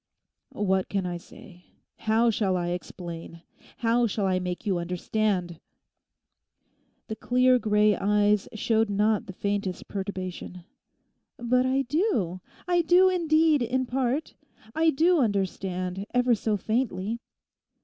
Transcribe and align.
'What 0.49 0.89
can 0.89 1.05
I 1.05 1.17
say? 1.17 1.65
How 1.97 2.31
shall 2.31 2.57
I 2.57 2.69
explain? 2.69 3.43
How 3.77 4.07
shall 4.07 4.25
I 4.25 4.39
make 4.39 4.65
you 4.65 4.79
understand?' 4.79 5.59
The 7.07 7.15
clear 7.15 7.59
grey 7.59 7.95
eyes 7.95 8.49
showed 8.55 8.89
not 8.89 9.27
the 9.27 9.31
faintest 9.33 9.87
perturbation. 9.87 10.63
'But 11.37 11.67
I 11.67 11.83
do; 11.83 12.41
I 12.67 12.81
do 12.81 13.09
indeed, 13.09 13.61
in 13.61 13.85
part; 13.85 14.33
I 14.73 14.89
do 14.89 15.19
understand, 15.19 16.07
ever 16.15 16.33
so 16.33 16.57
faintly. 16.57 17.19